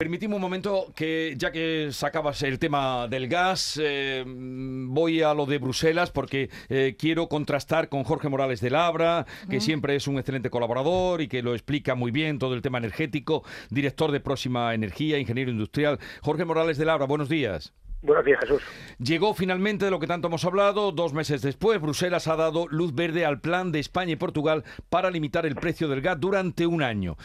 [0.00, 5.44] Permitimos un momento que, ya que sacabas el tema del gas, eh, voy a lo
[5.44, 10.16] de Bruselas porque eh, quiero contrastar con Jorge Morales de Labra, que siempre es un
[10.16, 14.72] excelente colaborador y que lo explica muy bien todo el tema energético, director de Próxima
[14.72, 15.98] Energía, ingeniero industrial.
[16.22, 17.74] Jorge Morales de Labra, buenos días.
[18.00, 18.62] Buenos días, Jesús.
[19.00, 20.92] Llegó finalmente de lo que tanto hemos hablado.
[20.92, 25.10] Dos meses después, Bruselas ha dado luz verde al plan de España y Portugal para
[25.10, 27.16] limitar el precio del gas durante un año.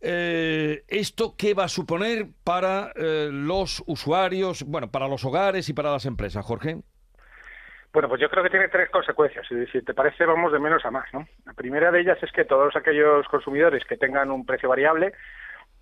[0.00, 5.72] Eh, ¿Esto qué va a suponer para eh, los usuarios, bueno, para los hogares y
[5.74, 6.76] para las empresas, Jorge?
[7.92, 9.46] Bueno, pues yo creo que tiene tres consecuencias.
[9.48, 11.26] Si te parece, vamos de menos a más, ¿no?
[11.44, 15.12] La primera de ellas es que todos aquellos consumidores que tengan un precio variable,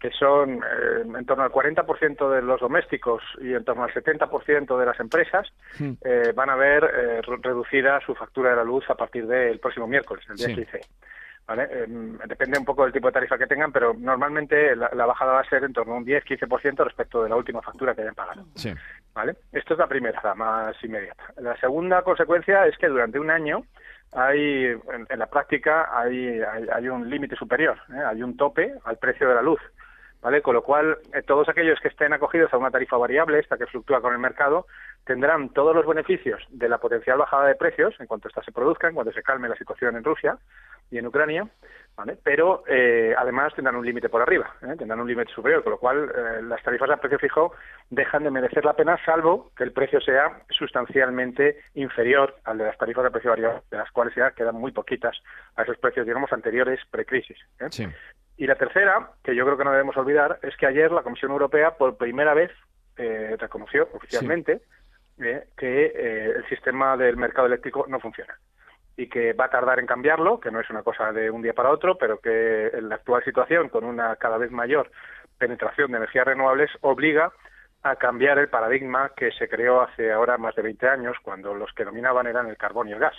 [0.00, 4.78] que son eh, en torno al 40% de los domésticos y en torno al 70%
[4.78, 5.46] de las empresas,
[5.78, 5.92] Hmm.
[6.04, 9.60] eh, van a ver eh, re- reducida su factura de la luz a partir del
[9.60, 10.54] próximo miércoles, el día Sí.
[10.54, 10.80] 15.
[11.48, 11.66] ¿Vale?
[11.70, 11.86] Eh,
[12.26, 15.40] depende un poco del tipo de tarifa que tengan, pero normalmente la, la bajada va
[15.40, 18.44] a ser en torno a un 10-15% respecto de la última factura que hayan pagado.
[18.54, 18.74] Sí.
[19.14, 19.34] ¿Vale?
[19.50, 21.32] Esto es la primera, la más inmediata.
[21.38, 23.64] La segunda consecuencia es que durante un año
[24.12, 28.02] hay, en, en la práctica, hay, hay, hay un límite superior, ¿eh?
[28.06, 29.60] hay un tope al precio de la luz.
[30.20, 30.42] ¿Vale?
[30.42, 33.66] Con lo cual, eh, todos aquellos que estén acogidos a una tarifa variable, esta que
[33.66, 34.66] fluctúa con el mercado,
[35.04, 38.88] tendrán todos los beneficios de la potencial bajada de precios en cuanto esta se produzca,
[38.88, 40.36] en cuanto se calme la situación en Rusia
[40.90, 41.48] y en Ucrania,
[41.96, 42.18] ¿vale?
[42.22, 44.74] pero eh, además tendrán un límite por arriba, ¿eh?
[44.78, 47.52] tendrán un límite superior, con lo cual eh, las tarifas a precio fijo
[47.90, 52.78] dejan de merecer la pena, salvo que el precio sea sustancialmente inferior al de las
[52.78, 55.16] tarifas de precio variable, de las cuales ya quedan muy poquitas
[55.56, 57.38] a esos precios, digamos, anteriores precrisis.
[57.60, 57.66] ¿eh?
[57.70, 57.86] Sí.
[58.38, 61.32] Y la tercera, que yo creo que no debemos olvidar, es que ayer la Comisión
[61.32, 62.52] Europea por primera vez
[62.96, 64.62] eh, reconoció oficialmente
[65.18, 68.38] eh, que eh, el sistema del mercado eléctrico no funciona
[68.96, 71.52] y que va a tardar en cambiarlo, que no es una cosa de un día
[71.52, 74.90] para otro, pero que en la actual situación, con una cada vez mayor
[75.36, 77.32] penetración de energías renovables, obliga
[77.82, 81.72] a cambiar el paradigma que se creó hace ahora más de 20 años, cuando los
[81.72, 83.14] que dominaban eran el carbón y el gas.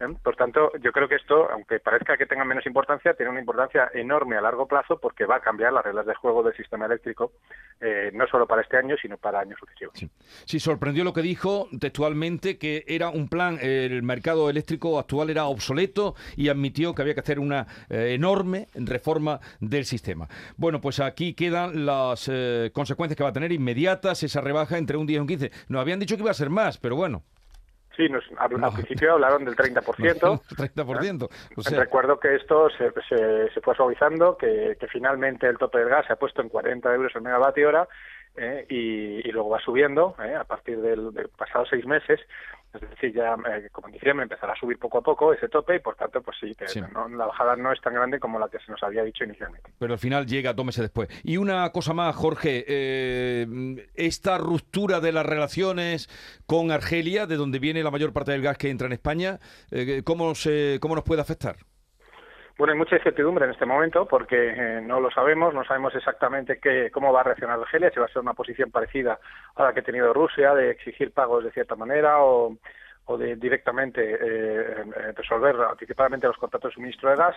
[0.00, 0.06] ¿Eh?
[0.22, 3.90] Por tanto, yo creo que esto, aunque parezca que tenga menos importancia, tiene una importancia
[3.94, 7.32] enorme a largo plazo porque va a cambiar las reglas de juego del sistema eléctrico,
[7.80, 9.94] eh, no solo para este año, sino para años sucesivos.
[9.98, 10.10] Sí.
[10.44, 15.46] Sí, sorprendió lo que dijo textualmente, que era un plan, el mercado eléctrico actual era
[15.46, 20.28] obsoleto y admitió que había que hacer una eh, enorme reforma del sistema.
[20.56, 22.30] Bueno, pues aquí quedan las
[22.72, 25.50] consecuencias que va a tener inmediatas esa rebaja entre un 10 y un 15.
[25.68, 27.22] Nos habían dicho que iba a ser más, pero bueno.
[27.96, 28.66] Sí, nos, al, No.
[28.66, 29.80] al principio hablaron del 30%.
[29.80, 31.28] 30%.
[31.56, 35.78] O sea, Recuerdo que esto se, se, se fue suavizando, que, que finalmente el tope
[35.78, 37.88] del gas se ha puesto en 40 euros el megavatio hora
[38.36, 42.20] eh, y, y luego va subiendo eh, a partir del, de pasados seis meses.
[42.74, 45.76] Es decir, ya eh, como en diciembre empezará a subir poco a poco ese tope
[45.76, 46.80] y por tanto, pues sí, que Sí.
[46.92, 49.70] no- la bajada no es tan grande como la que se nos había dicho inicialmente.
[49.78, 51.08] pero al final llega dos meses después.
[51.24, 56.08] Y una cosa más, Jorge, eh, esta ruptura de las relaciones
[56.46, 59.38] con Argelia, de donde viene la mayor parte del gas que entra en España,
[59.70, 61.56] eh, ¿cómo, se, ¿cómo nos puede afectar?
[62.58, 66.58] Bueno, hay mucha incertidumbre en este momento porque eh, no lo sabemos, no sabemos exactamente
[66.58, 69.18] qué, cómo va a reaccionar Argelia, si va a ser una posición parecida
[69.56, 72.56] a la que ha tenido Rusia, de exigir pagos de cierta manera o,
[73.04, 74.84] o de directamente eh,
[75.14, 77.36] resolver anticipadamente los contratos de suministro de gas.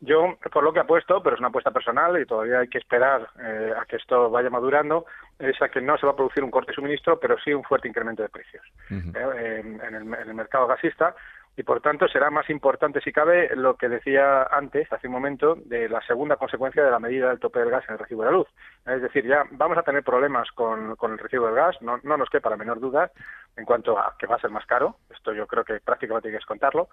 [0.00, 3.28] Yo, por lo que apuesto, pero es una apuesta personal y todavía hay que esperar
[3.40, 5.06] eh, a que esto vaya madurando,
[5.40, 7.64] es a que no se va a producir un corte de suministro, pero sí un
[7.64, 11.16] fuerte incremento de precios eh, en, en el, en el mercado gasista
[11.58, 15.56] y por tanto será más importante si cabe lo que decía antes, hace un momento,
[15.56, 18.26] de la segunda consecuencia de la medida del tope del gas en el recibo de
[18.30, 18.46] la luz.
[18.86, 22.16] Es decir, ya vamos a tener problemas con, con el recibo del gas, no, no
[22.16, 23.10] nos quepa la menor duda
[23.56, 26.32] en cuanto a que va a ser más caro, esto yo creo que prácticamente hay
[26.32, 26.90] que descontarlo,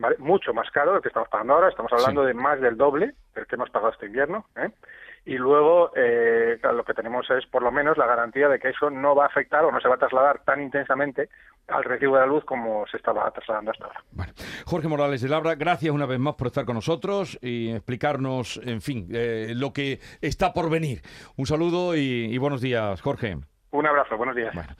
[0.00, 0.16] ¿vale?
[0.18, 2.26] mucho más caro del que estamos pagando ahora, estamos hablando Sí.
[2.26, 4.68] de más del doble del que hemos pagado este invierno, ¿eh?
[5.24, 8.90] Y luego eh, lo que tenemos es por lo menos la garantía de que eso
[8.90, 11.28] no va a afectar o no se va a trasladar tan intensamente
[11.68, 14.00] al recibo de la luz como se estaba trasladando hasta ahora.
[14.12, 14.32] Bueno,
[14.64, 18.80] Jorge Morales de Labra, gracias una vez más por estar con nosotros y explicarnos, en
[18.80, 21.02] fin, eh, lo que está por venir.
[21.36, 23.36] Un saludo y, y buenos días, Jorge.
[23.70, 24.54] Un abrazo, buenos días.
[24.54, 24.70] Bueno.